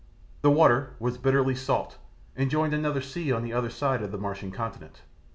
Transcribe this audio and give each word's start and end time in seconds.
This 0.41 0.51
water 0.51 0.95
was 0.97 1.19
bitterly 1.19 1.53
salt 1.53 1.99
and 2.35 2.49
joined 2.49 2.73
another 2.73 3.01
sea 3.01 3.31
on 3.31 3.43
the 3.43 3.53
other 3.53 3.69
side 3.69 4.01
of 4.01 4.11
the 4.11 4.17
Martian 4.17 4.49
continent. 4.49 5.03